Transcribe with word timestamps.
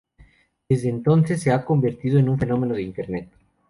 Desde 0.67 0.89
entonces 0.89 1.41
se 1.43 1.51
ha 1.51 1.63
convertido 1.63 2.17
en 2.17 2.27
un 2.27 2.39
fenómeno 2.39 2.73
de 2.73 2.81
internet. 2.81 3.29